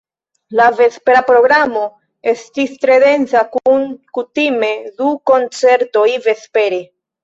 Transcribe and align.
La 0.59 0.69
vespera 0.77 1.21
programo 1.27 1.83
estis 2.33 2.75
tre 2.87 2.97
densa 3.07 3.45
kun 3.59 3.87
kutime 4.21 4.75
du 5.01 5.15
koncertoj 5.35 6.09
vespere. 6.31 6.87